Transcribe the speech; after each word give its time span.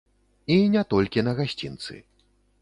І 0.55 0.55
не 0.75 0.83
толькі 0.93 1.25
на 1.27 1.35
гасцінцы. 1.41 2.01